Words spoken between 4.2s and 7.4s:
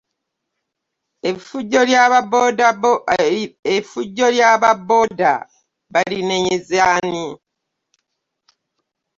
Iyaba boda balinenyeze ani?